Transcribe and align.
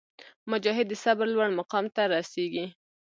مجاهد 0.51 0.85
د 0.89 0.93
صبر 1.03 1.27
لوړ 1.35 1.49
مقام 1.59 1.85
ته 1.95 2.01
رسېږي. 2.13 2.65